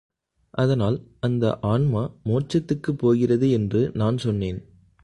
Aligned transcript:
அதனால், 0.53 0.97
அந்த 1.19 1.57
ஆன்மா 1.61 2.13
மோட்சத்துக்குப் 2.25 2.97
போகிறது 2.97 3.51
என்று 3.51 3.91
நான் 3.93 4.17
சொன்னேன். 4.17 4.59